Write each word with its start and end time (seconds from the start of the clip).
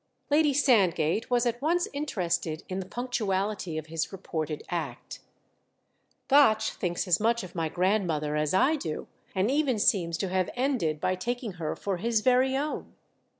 Lady 0.31 0.51
Sandgate 0.51 1.29
was 1.29 1.45
at 1.45 1.61
once 1.61 1.87
interested 1.93 2.63
in 2.67 2.79
the 2.79 2.87
punctuality 2.87 3.77
of 3.77 3.85
his 3.85 4.11
reported 4.11 4.63
act. 4.69 5.19
"Gotch 6.27 6.71
thinks 6.71 7.07
as 7.07 7.19
much 7.19 7.43
of 7.43 7.53
my 7.53 7.69
grandmother 7.69 8.35
as 8.35 8.51
I 8.51 8.77
do—and 8.77 9.51
even 9.51 9.77
seems 9.77 10.17
to 10.17 10.29
have 10.29 10.49
ended 10.55 10.99
by 10.99 11.13
taking 11.13 11.51
her 11.61 11.75
for 11.75 11.97
his 11.97 12.21
very 12.21 12.57
own." 12.57 12.95